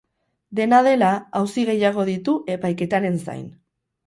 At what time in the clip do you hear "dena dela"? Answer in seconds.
0.59-1.09